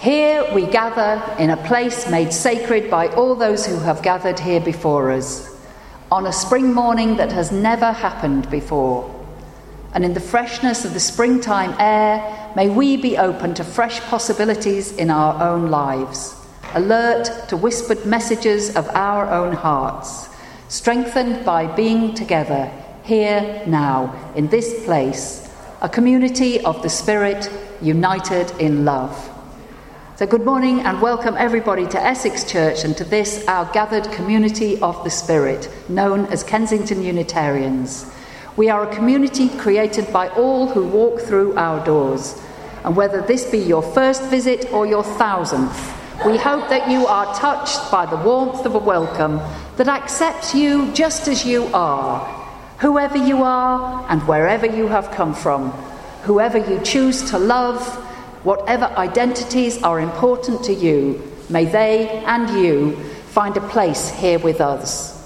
[0.00, 4.58] Here we gather in a place made sacred by all those who have gathered here
[4.58, 5.54] before us,
[6.10, 9.14] on a spring morning that has never happened before.
[9.92, 14.92] And in the freshness of the springtime air, may we be open to fresh possibilities
[14.92, 16.34] in our own lives,
[16.72, 20.30] alert to whispered messages of our own hearts,
[20.68, 22.72] strengthened by being together
[23.02, 25.46] here now in this place,
[25.82, 27.50] a community of the Spirit
[27.82, 29.29] united in love.
[30.20, 34.78] So, good morning and welcome everybody to Essex Church and to this, our gathered community
[34.82, 38.04] of the Spirit, known as Kensington Unitarians.
[38.54, 42.38] We are a community created by all who walk through our doors.
[42.84, 47.34] And whether this be your first visit or your thousandth, we hope that you are
[47.34, 49.40] touched by the warmth of a welcome
[49.78, 52.20] that accepts you just as you are,
[52.80, 55.70] whoever you are and wherever you have come from,
[56.24, 58.06] whoever you choose to love
[58.42, 62.96] Whatever identities are important to you, may they and you
[63.28, 65.16] find a place here with us.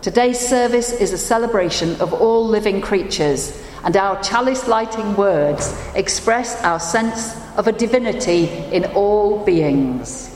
[0.00, 6.60] Today's service is a celebration of all living creatures, and our chalice lighting words express
[6.64, 10.28] our sense of a divinity in all beings.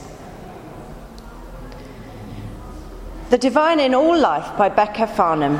[3.29, 5.59] The Divine in All Life by Becca Farnham.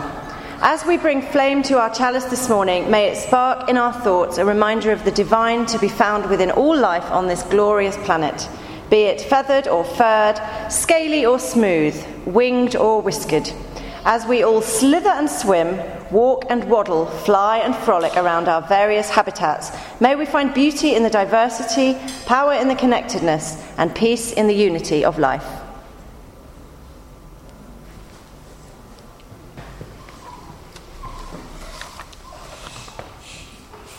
[0.59, 4.39] As we bring flame to our chalice this morning, may it spark in our thoughts
[4.39, 8.49] a reminder of the divine to be found within all life on this glorious planet,
[8.89, 10.41] be it feathered or furred,
[10.71, 13.47] scaly or smooth, winged or whiskered.
[14.03, 15.79] As we all slither and swim,
[16.11, 19.69] walk and waddle, fly and frolic around our various habitats,
[19.99, 24.55] may we find beauty in the diversity, power in the connectedness, and peace in the
[24.55, 25.56] unity of life.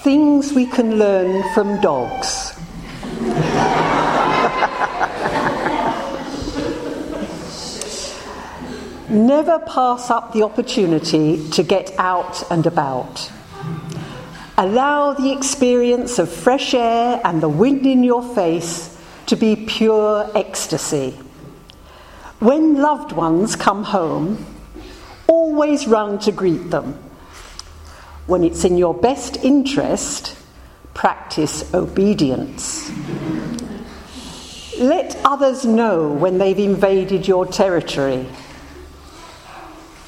[0.08, 2.58] Things we can learn from dogs.
[9.10, 13.30] Never pass up the opportunity to get out and about.
[14.56, 20.30] Allow the experience of fresh air and the wind in your face to be pure
[20.34, 21.10] ecstasy.
[22.38, 24.46] When loved ones come home,
[25.26, 26.98] always run to greet them
[28.28, 30.36] when it's in your best interest,
[30.92, 32.92] practice obedience.
[34.78, 38.26] Let others know when they've invaded your territory.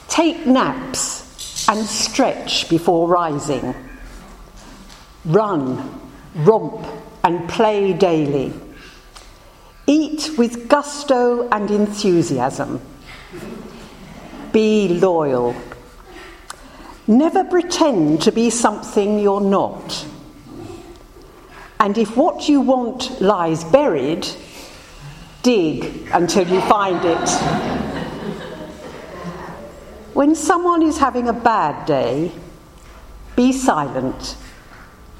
[0.09, 3.75] Take naps and stretch before rising.
[5.25, 5.99] Run,
[6.35, 6.87] romp,
[7.25, 8.53] and play daily.
[9.87, 12.83] Eat with gusto and enthusiasm.
[14.53, 15.57] Be loyal
[17.11, 20.07] Never pretend to be something you're not.
[21.81, 24.29] And if what you want lies buried,
[25.43, 27.29] dig until you find it.
[30.15, 32.31] When someone is having a bad day,
[33.35, 34.37] be silent,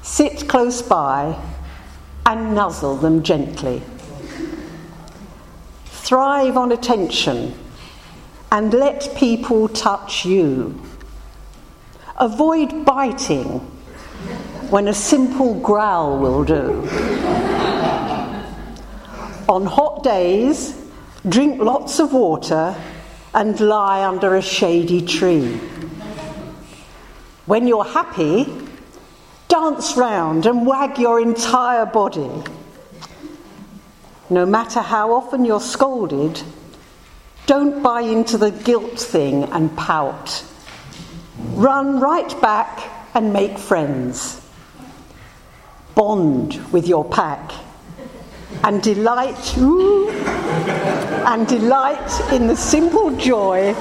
[0.01, 1.37] sit close by,
[2.25, 3.81] and nuzzle them gently.
[5.87, 7.53] Thrive on attention
[8.49, 10.81] and let people touch you.
[12.21, 13.61] Avoid biting
[14.69, 16.87] when a simple growl will do.
[19.49, 20.79] On hot days,
[21.27, 22.75] drink lots of water
[23.33, 25.55] and lie under a shady tree.
[27.47, 28.45] When you're happy,
[29.47, 32.29] dance round and wag your entire body.
[34.29, 36.39] No matter how often you're scolded,
[37.47, 40.43] don't buy into the guilt thing and pout.
[41.61, 44.41] Run right back and make friends.
[45.93, 47.51] Bond with your pack
[48.63, 53.75] and delight ooh, and delight in the simple joy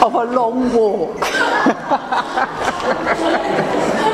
[0.00, 1.18] of a long walk.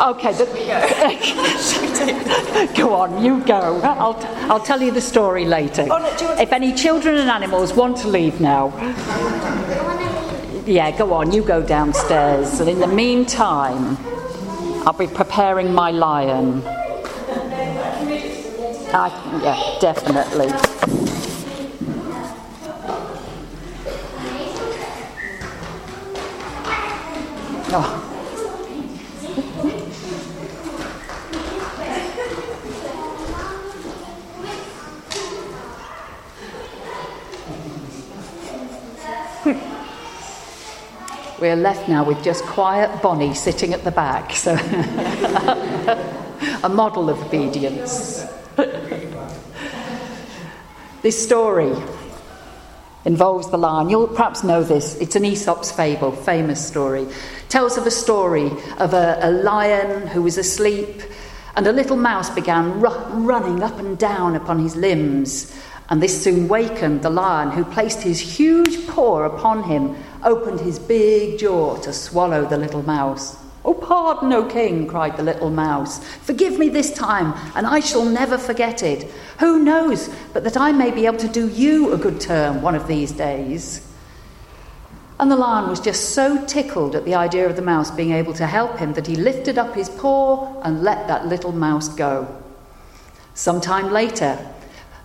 [0.00, 0.46] Okay, the,
[2.76, 3.80] go on, you go.
[3.82, 4.16] I'll,
[4.50, 5.86] I'll tell you the story later.
[5.90, 8.68] Oh, if any children and animals want to leave now,
[10.66, 12.60] yeah, go on, you go downstairs.
[12.60, 13.96] And in the meantime,
[14.86, 16.62] I'll be preparing my lion.
[18.92, 20.48] I, yeah, definitely.
[27.72, 28.09] Oh.
[41.40, 44.34] We're left now with just quiet Bonnie sitting at the back.
[44.34, 44.52] So,
[46.62, 48.24] a model of obedience.
[51.02, 51.72] this story
[53.06, 53.88] involves the lion.
[53.88, 54.96] You'll perhaps know this.
[54.96, 57.06] It's an Aesop's fable, famous story.
[57.48, 61.02] Tells of a story of a, a lion who was asleep,
[61.56, 65.56] and a little mouse began ru- running up and down upon his limbs.
[65.88, 70.78] And this soon wakened the lion, who placed his huge paw upon him, opened his
[70.78, 73.36] big jaw to swallow the little mouse.
[73.64, 76.02] Oh, pardon, O king, cried the little mouse.
[76.02, 79.10] Forgive me this time, and I shall never forget it.
[79.38, 82.74] Who knows but that I may be able to do you a good turn one
[82.74, 83.86] of these days?
[85.18, 88.32] And the lion was just so tickled at the idea of the mouse being able
[88.34, 92.26] to help him that he lifted up his paw and let that little mouse go.
[93.34, 94.38] Some time later,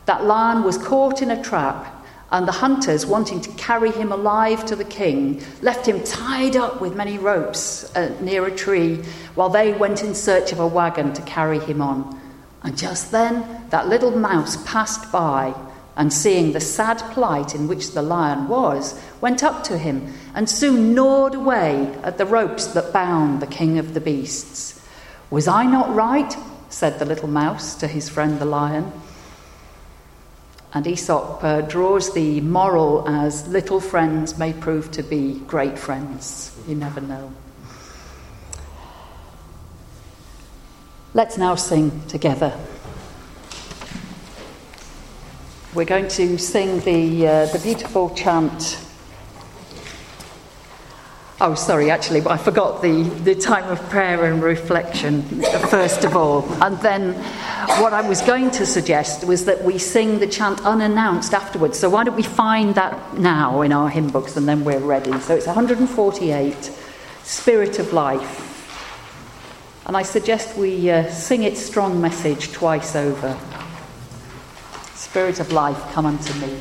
[0.05, 1.94] that lion was caught in a trap
[2.31, 6.81] and the hunters, wanting to carry him alive to the king, left him tied up
[6.81, 8.97] with many ropes uh, near a tree
[9.35, 12.19] while they went in search of a wagon to carry him on.
[12.63, 15.53] And just then, that little mouse passed by
[15.95, 20.49] and, seeing the sad plight in which the lion was, went up to him and
[20.49, 24.81] soon gnawed away at the ropes that bound the king of the beasts.
[25.29, 26.35] Was I not right?
[26.69, 28.91] said the little mouse to his friend the lion.
[30.75, 36.51] And Aesop uh, draws the moral as little friends may prove to be great friends.
[36.67, 37.31] You never know.
[41.13, 42.59] Let's now sing together.
[45.73, 48.85] We're going to sing the, uh, the beautiful chant
[51.41, 55.21] Oh, sorry, actually, I forgot the, the time of prayer and reflection
[55.69, 56.47] first of all.
[56.63, 57.13] And then
[57.79, 61.79] what I was going to suggest was that we sing the chant unannounced afterwards.
[61.79, 65.17] So why don't we find that now in our hymn books and then we're ready?
[65.19, 66.71] So it's 148,
[67.23, 68.51] Spirit of Life.
[69.85, 73.37] And I suggest we uh, sing its strong message twice over.
[74.95, 76.57] Spirit of life, come unto me.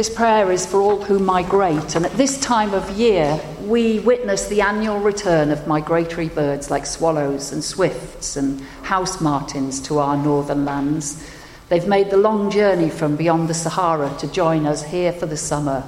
[0.00, 4.48] This prayer is for all who migrate, and at this time of year, we witness
[4.48, 10.16] the annual return of migratory birds like swallows and swifts and house martins to our
[10.16, 11.22] northern lands.
[11.68, 15.36] They've made the long journey from beyond the Sahara to join us here for the
[15.36, 15.84] summer.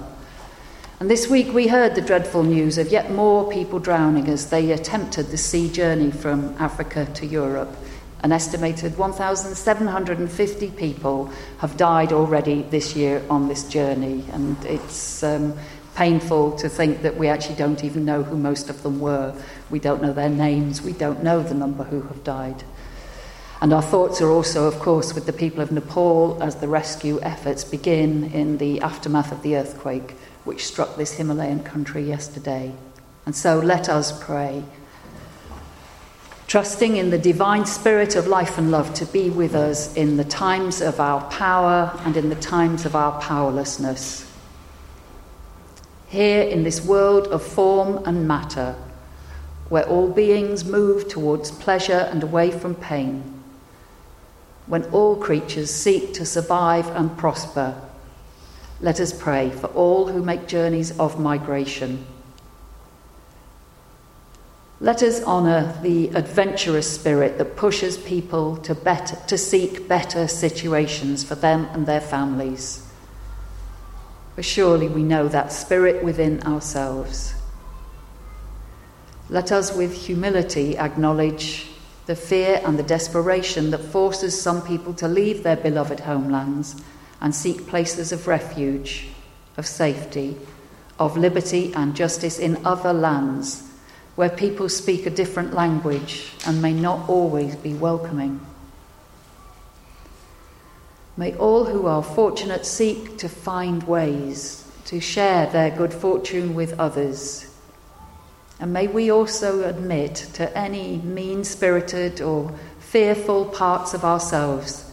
[1.00, 4.72] And this week we heard the dreadful news of yet more people drowning as they
[4.72, 7.74] attempted the sea journey from Africa to Europe.
[8.22, 15.58] An estimated 1,750 people have died already this year on this journey, and it's um,
[15.96, 19.34] painful to think that we actually don't even know who most of them were.
[19.70, 22.62] We don't know their names, we don't know the number who have died.
[23.60, 27.20] And our thoughts are also, of course, with the people of Nepal as the rescue
[27.22, 32.72] efforts begin in the aftermath of the earthquake which struck this Himalayan country yesterday.
[33.24, 34.64] And so let us pray
[36.52, 40.24] trusting in the divine spirit of life and love to be with us in the
[40.24, 44.30] times of our power and in the times of our powerlessness.
[46.08, 48.76] Here in this world of form and matter,
[49.70, 53.42] where all beings move towards pleasure and away from pain,
[54.66, 57.80] when all creatures seek to survive and prosper,
[58.82, 62.04] let us pray for all who make journeys of migration
[64.82, 71.22] let us honour the adventurous spirit that pushes people to, better, to seek better situations
[71.22, 72.84] for them and their families.
[74.34, 77.32] For surely we know that spirit within ourselves.
[79.28, 81.68] Let us with humility acknowledge
[82.06, 86.82] the fear and the desperation that forces some people to leave their beloved homelands
[87.20, 89.10] and seek places of refuge,
[89.56, 90.36] of safety,
[90.98, 93.68] of liberty and justice in other lands
[94.14, 98.40] where people speak a different language and may not always be welcoming.
[101.16, 106.78] May all who are fortunate seek to find ways to share their good fortune with
[106.78, 107.46] others.
[108.60, 114.90] And may we also admit to any mean spirited or fearful parts of ourselves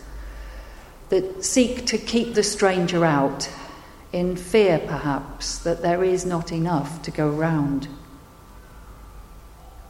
[1.10, 3.50] that seek to keep the stranger out,
[4.12, 7.88] in fear perhaps that there is not enough to go round.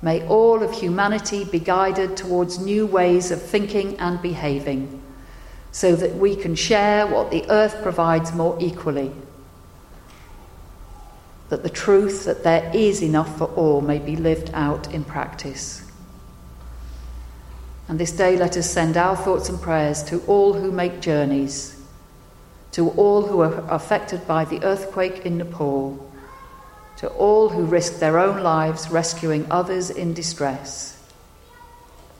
[0.01, 5.01] May all of humanity be guided towards new ways of thinking and behaving
[5.71, 9.11] so that we can share what the earth provides more equally.
[11.49, 15.83] That the truth that there is enough for all may be lived out in practice.
[17.87, 21.81] And this day let us send our thoughts and prayers to all who make journeys,
[22.71, 26.08] to all who are affected by the earthquake in Nepal,
[26.99, 31.01] to all who risk their own lives rescuing others in distress.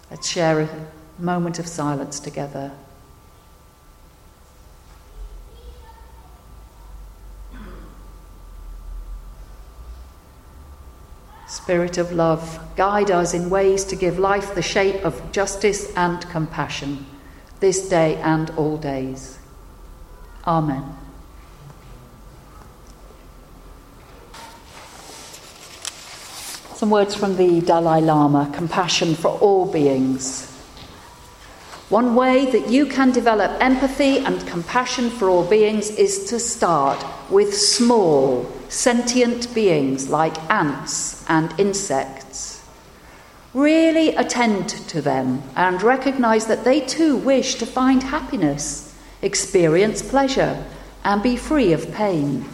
[0.10, 0.70] Let's share a
[1.18, 2.72] moment of silence together.
[11.46, 16.22] Spirit of love, guide us in ways to give life the shape of justice and
[16.30, 17.06] compassion,
[17.60, 19.40] this day and all days.
[20.48, 20.96] Amen.
[26.80, 30.50] Some words from the Dalai Lama compassion for all beings.
[31.90, 37.06] One way that you can develop empathy and compassion for all beings is to start
[37.30, 42.66] with small, sentient beings like ants and insects.
[43.54, 50.64] Really attend to them and recognize that they too wish to find happiness, experience pleasure,
[51.04, 52.46] and be free of pain.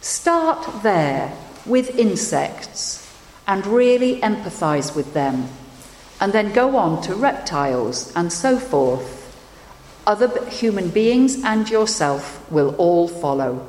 [0.00, 3.01] Start there with insects
[3.52, 5.46] and really empathize with them
[6.22, 9.06] and then go on to reptiles and so forth.
[10.06, 13.68] Other human beings and yourself will all follow.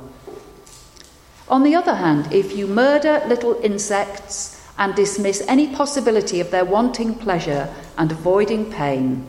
[1.50, 6.64] On the other hand, if you murder little insects and dismiss any possibility of their
[6.64, 9.28] wanting pleasure and avoiding pain,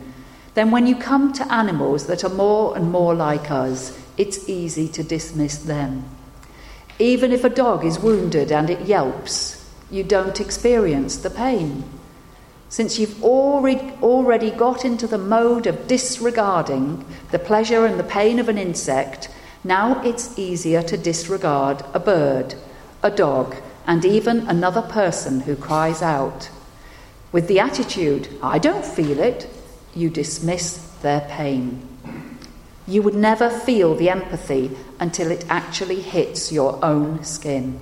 [0.53, 4.87] then when you come to animals that are more and more like us, it's easy
[4.87, 6.05] to dismiss them.
[6.97, 9.54] Even if a dog is wounded and it yelps,
[9.91, 11.83] you don't experience the pain
[12.69, 18.39] since you've already, already got into the mode of disregarding the pleasure and the pain
[18.39, 19.29] of an insect,
[19.63, 22.55] now it's easier to disregard a bird,
[23.01, 23.55] a dog,
[23.87, 26.49] and even another person who cries out.
[27.31, 29.49] With the attitude, I don't feel it,
[29.93, 31.87] you dismiss their pain.
[32.87, 37.79] You would never feel the empathy until it actually hits your own skin.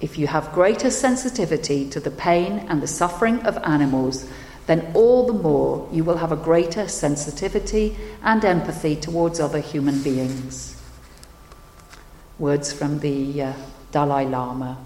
[0.00, 4.28] If you have greater sensitivity to the pain and the suffering of animals,
[4.66, 10.02] then all the more you will have a greater sensitivity and empathy towards other human
[10.02, 10.80] beings.
[12.38, 13.52] Words from the uh,
[13.92, 14.76] Dalai Lama.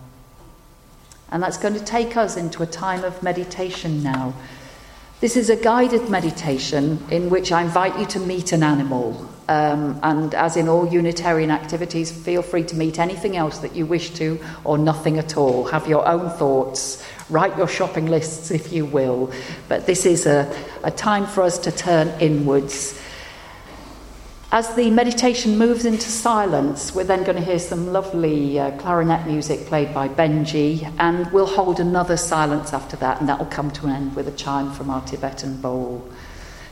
[1.31, 4.35] And that's going to take us into a time of meditation now.
[5.21, 9.29] This is a guided meditation in which I invite you to meet an animal.
[9.51, 13.85] Um, and as in all Unitarian activities, feel free to meet anything else that you
[13.85, 15.65] wish to or nothing at all.
[15.65, 19.33] Have your own thoughts, write your shopping lists if you will.
[19.69, 20.49] But this is a,
[20.85, 22.97] a time for us to turn inwards.
[24.53, 29.27] As the meditation moves into silence, we're then going to hear some lovely uh, clarinet
[29.27, 33.73] music played by Benji, and we'll hold another silence after that, and that will come
[33.73, 36.09] to an end with a chime from our Tibetan bowl.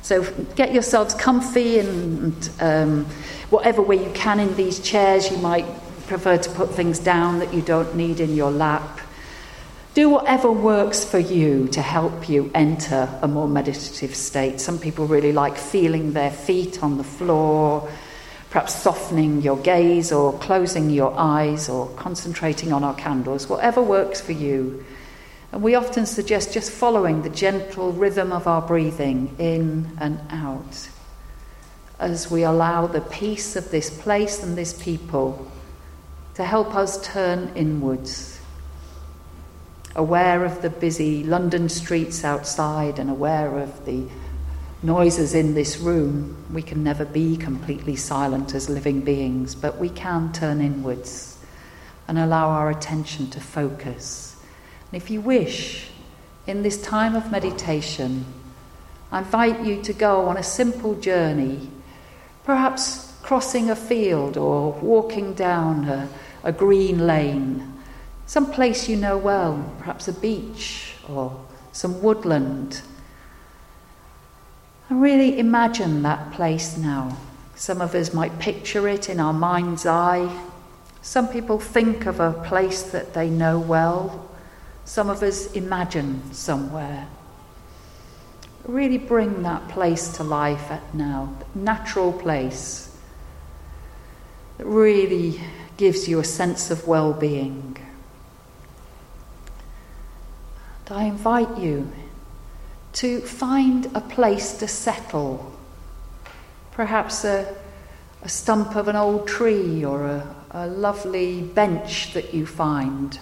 [0.03, 0.25] So
[0.55, 3.05] get yourselves comfy and um,
[3.51, 5.31] whatever way you can in these chairs.
[5.31, 5.67] You might
[6.07, 9.01] prefer to put things down that you don't need in your lap.
[9.95, 14.61] Do whatever works for you to help you enter a more meditative state.
[14.61, 17.91] Some people really like feeling their feet on the floor,
[18.51, 24.21] perhaps softening your gaze or closing your eyes or concentrating on our candles, whatever works
[24.21, 24.85] for you.
[25.53, 30.89] And we often suggest just following the gentle rhythm of our breathing in and out
[31.99, 35.51] as we allow the peace of this place and this people
[36.35, 38.41] to help us turn inwards.
[39.97, 44.07] Aware of the busy London streets outside and aware of the
[44.83, 49.89] noises in this room, we can never be completely silent as living beings, but we
[49.89, 51.37] can turn inwards
[52.07, 54.28] and allow our attention to focus
[54.91, 55.89] and if you wish,
[56.47, 58.25] in this time of meditation,
[59.13, 61.71] I invite you to go on a simple journey,
[62.45, 66.09] perhaps crossing a field or walking down a,
[66.43, 67.75] a green lane,
[68.27, 71.39] some place you know well, perhaps a beach or
[71.73, 72.83] some woodland.
[74.89, 77.17] And really imagine that place now.
[77.55, 80.45] Some of us might picture it in our mind's eye.
[81.03, 84.28] Some people think of a place that they know well,
[84.89, 87.07] some of us imagine somewhere.
[88.65, 92.97] Really bring that place to life at now, natural place
[94.57, 95.43] that really
[95.77, 97.77] gives you a sense of well being.
[100.91, 101.93] I invite you
[102.95, 105.53] to find a place to settle,
[106.73, 107.55] perhaps a,
[108.23, 113.19] a stump of an old tree or a, a lovely bench that you find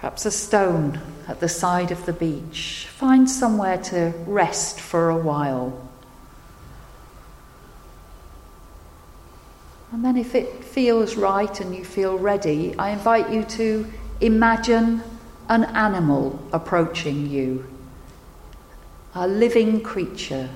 [0.00, 2.86] perhaps a stone at the side of the beach.
[2.90, 5.88] Find somewhere to rest for a while.
[9.90, 13.90] And then, if it feels right and you feel ready, I invite you to
[14.20, 15.02] imagine
[15.48, 17.66] an animal approaching you,
[19.14, 20.48] a living creature.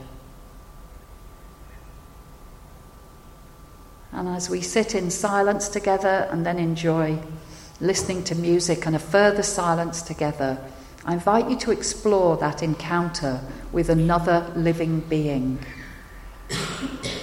[4.13, 7.19] And as we sit in silence together and then enjoy
[7.83, 10.57] listening to music and a further silence together,
[11.05, 13.41] I invite you to explore that encounter
[13.73, 15.59] with another living being.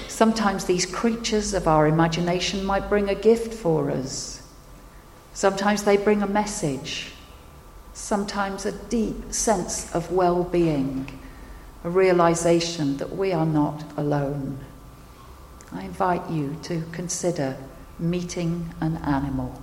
[0.09, 4.45] Sometimes these creatures of our imagination might bring a gift for us.
[5.33, 7.13] Sometimes they bring a message.
[7.93, 11.07] Sometimes a deep sense of well being,
[11.85, 14.59] a realization that we are not alone.
[15.71, 17.55] I invite you to consider
[17.97, 19.61] meeting an animal.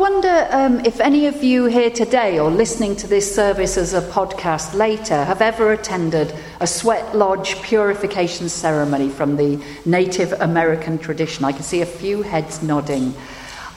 [0.00, 4.00] Wonder um, if any of you here today or listening to this service as a
[4.00, 11.44] podcast later have ever attended a sweat lodge purification ceremony from the Native American tradition.
[11.44, 13.12] I can see a few heads nodding.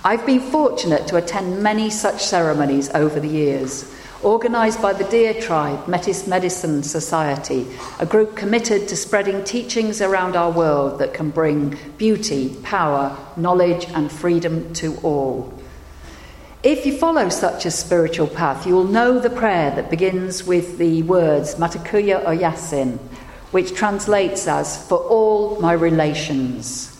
[0.05, 3.93] I've been fortunate to attend many such ceremonies over the years.
[4.23, 7.67] Organised by the Deer Tribe Metis Medicine Society,
[7.99, 13.87] a group committed to spreading teachings around our world that can bring beauty, power, knowledge,
[13.89, 15.53] and freedom to all.
[16.63, 20.77] If you follow such a spiritual path, you will know the prayer that begins with
[20.77, 22.99] the words Mitakuye Oyasin,
[23.51, 26.97] which translates as for all my relations.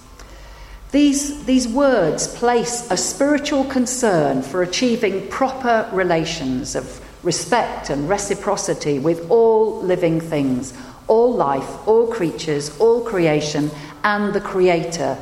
[0.92, 9.00] These, these words place a spiritual concern for achieving proper relations of respect and reciprocity
[9.00, 10.74] with all living things,
[11.08, 13.72] all life, all creatures, all creation,
[14.04, 15.18] and the Creator,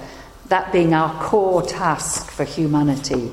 [0.47, 3.32] that being our core task for humanity.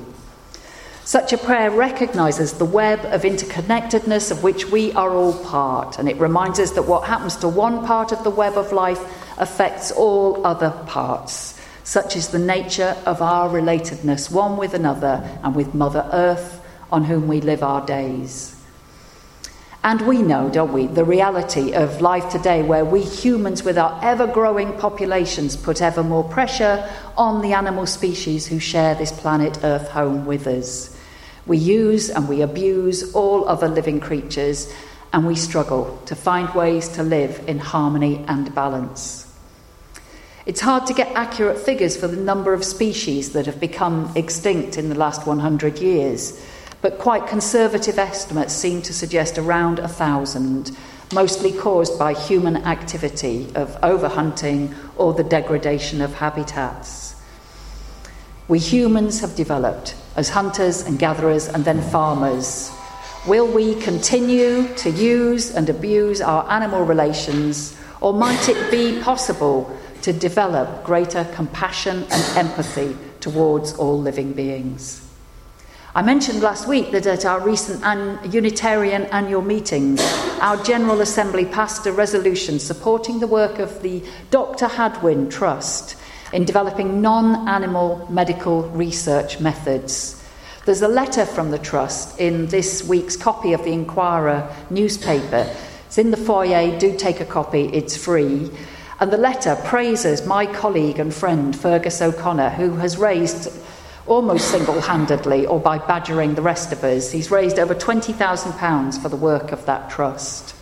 [1.08, 6.06] Such a prayer recognizes the web of interconnectedness of which we are all part, and
[6.06, 9.00] it reminds us that what happens to one part of the web of life
[9.38, 11.58] affects all other parts.
[11.82, 16.60] Such is the nature of our relatedness one with another and with Mother Earth,
[16.92, 18.54] on whom we live our days.
[19.82, 23.98] And we know, don't we, the reality of life today where we humans, with our
[24.04, 29.60] ever growing populations, put ever more pressure on the animal species who share this planet
[29.64, 30.96] Earth home with us.
[31.48, 34.72] We use and we abuse all other living creatures,
[35.12, 39.24] and we struggle to find ways to live in harmony and balance.
[40.44, 44.76] It's hard to get accurate figures for the number of species that have become extinct
[44.76, 46.38] in the last 100 years,
[46.82, 50.76] but quite conservative estimates seem to suggest around a thousand,
[51.14, 57.07] mostly caused by human activity of overhunting or the degradation of habitats.
[58.48, 62.72] We humans have developed as hunters and gatherers and then farmers?
[63.26, 69.70] Will we continue to use and abuse our animal relations, or might it be possible
[70.00, 75.06] to develop greater compassion and empathy towards all living beings?
[75.94, 80.00] I mentioned last week that at our recent an- Unitarian annual meetings,
[80.40, 84.68] our General Assembly passed a resolution supporting the work of the Dr.
[84.68, 85.96] Hadwen Trust
[86.32, 90.22] in developing non animal medical research methods.
[90.64, 95.50] There's a letter from the Trust in this week's copy of the Inquirer newspaper.
[95.86, 98.50] It's in the foyer, do take a copy, it's free.
[99.00, 103.50] And the letter praises my colleague and friend Fergus O'Connor, who has raised
[104.06, 109.08] almost single handedly, or by badgering the rest of us, he's raised over £20,000 for
[109.08, 110.54] the work of that trust.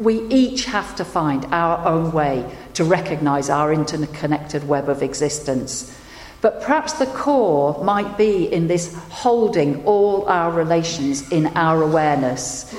[0.00, 5.94] We each have to find our own way to recognise our interconnected web of existence.
[6.40, 12.74] But perhaps the core might be in this holding all our relations in our awareness,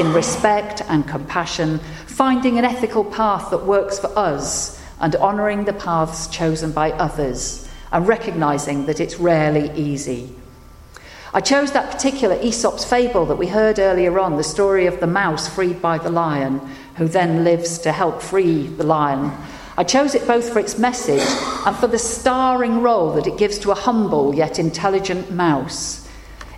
[0.00, 5.72] in respect and compassion, finding an ethical path that works for us, and honouring the
[5.74, 10.34] paths chosen by others, and recognising that it's rarely easy.
[11.34, 15.06] I chose that particular Aesop's fable that we heard earlier on, the story of the
[15.06, 16.60] mouse freed by the lion,
[16.96, 19.30] who then lives to help free the lion
[19.76, 21.26] I chose it both for its message
[21.66, 26.08] and for the starring role that it gives to a humble yet intelligent mouse.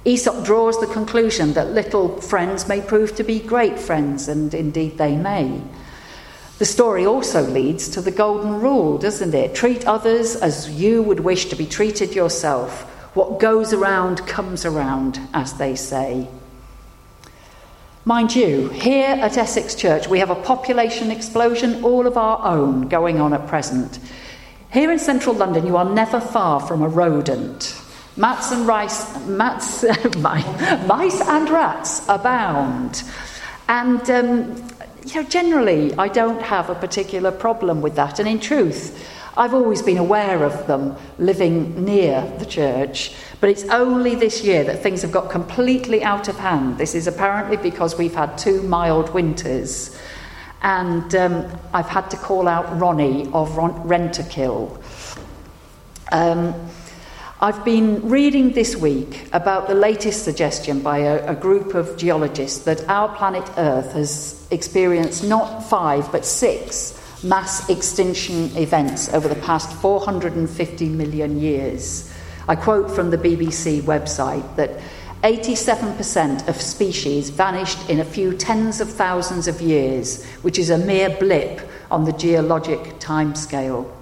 [0.05, 4.99] Aesop draws the conclusion that little friends may prove to be great friends, and indeed
[4.99, 5.63] they may.
[6.59, 9.55] The story also leads to the golden rule, doesn't it?
[9.55, 12.93] Treat others as you would wish to be treated yourself.
[13.17, 16.29] What goes around comes around, as they say.
[18.05, 22.89] Mind you, here at Essex Church, we have a population explosion all of our own
[22.89, 24.01] going on at present.
[24.71, 27.81] Here in central London, you are never far from a rodent.
[28.19, 29.83] Mats and rice, mats,
[30.19, 33.03] mice and rats abound.
[33.67, 34.69] And um,
[35.07, 38.19] you know, generally, I don't have a particular problem with that.
[38.19, 43.65] And in truth, I've always been aware of them living near the church, but it's
[43.65, 46.79] only this year that things have got completely out of hand.
[46.79, 49.99] This is apparently because we've had two mild winters,
[50.63, 54.83] and um, I've had to call out Ronnie of Rentokil.
[56.13, 56.55] Um,
[57.39, 62.65] I've been reading this week about the latest suggestion by a, a, group of geologists
[62.65, 69.35] that our planet Earth has experienced not five but six mass extinction events over the
[69.43, 72.11] past 450 million years.
[72.49, 74.81] I quote from the BBC website that
[75.23, 80.79] 87% of species vanished in a few tens of thousands of years, which is a
[80.79, 83.96] mere blip on the geologic timescale.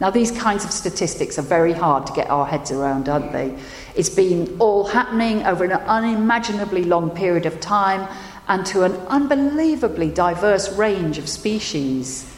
[0.00, 3.58] Now, these kinds of statistics are very hard to get our heads around, aren't they?
[3.94, 8.08] It's been all happening over an unimaginably long period of time
[8.48, 12.34] and to an unbelievably diverse range of species.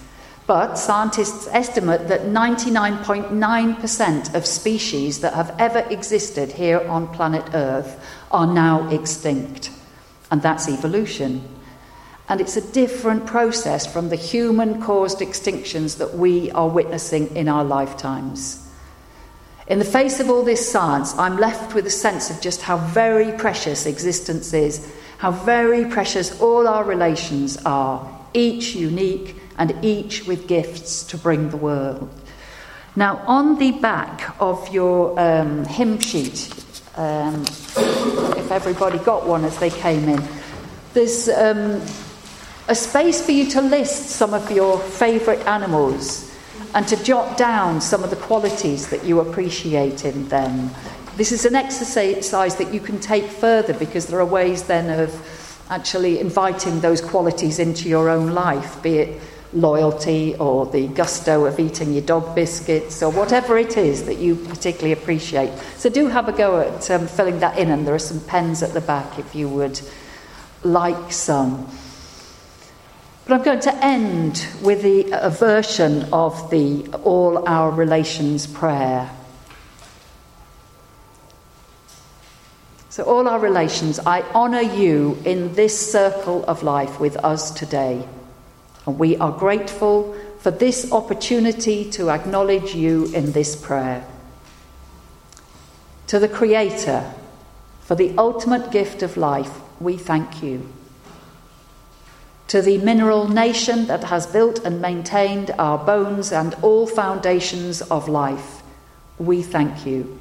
[0.48, 8.04] But scientists estimate that 99.9% of species that have ever existed here on planet Earth
[8.32, 9.70] are now extinct.
[10.32, 11.48] And that's evolution.
[12.32, 17.46] And it's a different process from the human caused extinctions that we are witnessing in
[17.46, 18.66] our lifetimes.
[19.66, 22.78] In the face of all this science, I'm left with a sense of just how
[22.78, 30.26] very precious existence is, how very precious all our relations are, each unique and each
[30.26, 32.08] with gifts to bring the world.
[32.96, 36.48] Now, on the back of your um, hymn sheet,
[36.96, 40.26] um, if everybody got one as they came in,
[40.94, 41.82] there's um,
[42.68, 46.32] a space for you to list some of your favourite animals
[46.74, 50.70] and to jot down some of the qualities that you appreciate in them.
[51.16, 55.66] This is an exercise that you can take further because there are ways then of
[55.70, 59.20] actually inviting those qualities into your own life, be it
[59.52, 64.34] loyalty or the gusto of eating your dog biscuits or whatever it is that you
[64.34, 65.52] particularly appreciate.
[65.76, 68.62] So do have a go at um, filling that in, and there are some pens
[68.62, 69.80] at the back if you would
[70.62, 71.68] like some.
[73.24, 79.10] But I'm going to end with the, a version of the All Our Relations prayer.
[82.88, 88.06] So, all our relations, I honour you in this circle of life with us today.
[88.84, 94.04] And we are grateful for this opportunity to acknowledge you in this prayer.
[96.08, 97.14] To the Creator,
[97.80, 100.70] for the ultimate gift of life, we thank you.
[102.52, 108.10] To the mineral nation that has built and maintained our bones and all foundations of
[108.10, 108.62] life,
[109.18, 110.20] we thank you.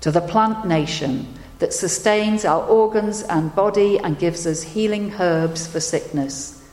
[0.00, 5.66] To the plant nation that sustains our organs and body and gives us healing herbs
[5.66, 6.66] for sickness,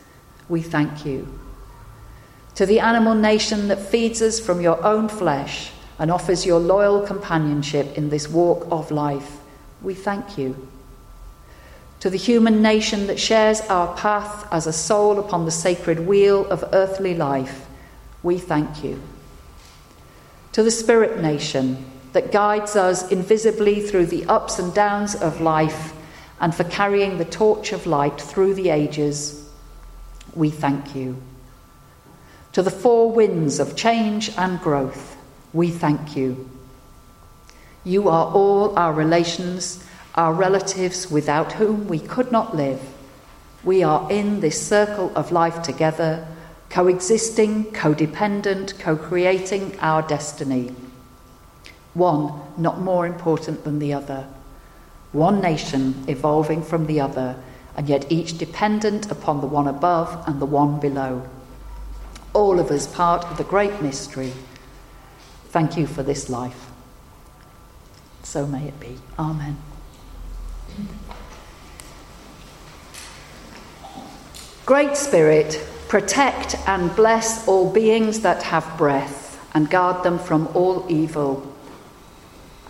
[0.48, 1.28] we thank you.
[2.56, 7.06] To the animal nation that feeds us from your own flesh and offers your loyal
[7.06, 9.42] companionship in this walk of life,
[9.82, 10.70] we thank you.
[12.02, 16.46] To the human nation that shares our path as a soul upon the sacred wheel
[16.50, 17.68] of earthly life,
[18.24, 19.02] we thank you.
[20.54, 25.94] To the spirit nation that guides us invisibly through the ups and downs of life
[26.40, 29.50] and for carrying the torch of light through the ages,
[30.34, 31.22] we thank you.
[32.54, 35.18] To the four winds of change and growth,
[35.54, 36.50] we thank you.
[37.84, 39.84] You are all our relations,
[40.16, 42.82] our relatives without whom we could not live.
[43.64, 46.28] We are in this circle of life together,
[46.70, 50.74] coexisting, codependent, co creating our destiny.
[51.94, 54.28] One not more important than the other.
[55.12, 57.36] One nation evolving from the other
[57.76, 61.28] and yet each dependent upon the one above and the one below.
[62.34, 64.34] All of us part of the great mystery.
[65.46, 66.70] Thank you for this life.
[68.24, 68.98] So may it be.
[69.18, 69.58] Amen.
[74.66, 80.86] Great Spirit, protect and bless all beings that have breath and guard them from all
[80.88, 81.52] evil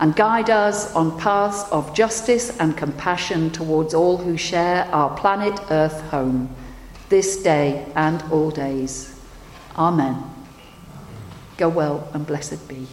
[0.00, 5.60] and guide us on paths of justice and compassion towards all who share our planet
[5.70, 6.48] Earth home,
[7.10, 9.20] this day and all days.
[9.76, 10.24] Amen.
[11.58, 12.86] Go well and blessed be.